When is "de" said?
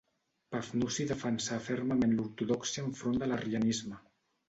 3.25-3.33